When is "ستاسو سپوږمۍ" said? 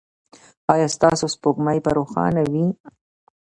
0.95-1.77